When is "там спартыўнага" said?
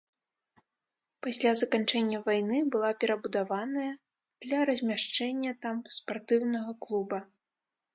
5.67-6.71